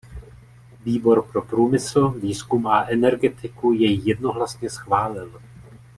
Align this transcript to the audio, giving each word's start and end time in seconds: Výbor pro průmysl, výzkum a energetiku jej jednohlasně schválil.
Výbor 0.83 1.21
pro 1.31 1.41
průmysl, 1.41 2.07
výzkum 2.09 2.67
a 2.67 2.83
energetiku 2.85 3.71
jej 3.71 4.01
jednohlasně 4.03 4.69
schválil. 4.69 5.41